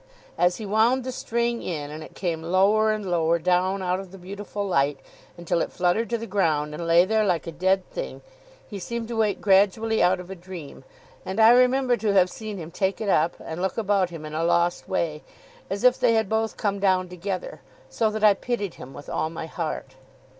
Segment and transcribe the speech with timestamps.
[0.35, 4.11] As he wound the string in and it came lower and lower down out of
[4.11, 4.99] the beautiful light,
[5.37, 8.23] until it fluttered to the ground, and lay there like a dead thing,
[8.67, 10.83] he seemed to wake gradually out of a dream;
[11.23, 14.33] and I remember to have seen him take it up, and look about him in
[14.33, 15.21] a lost way,
[15.69, 19.29] as if they had both come down together, so that I pitied him with all
[19.29, 19.97] my heart.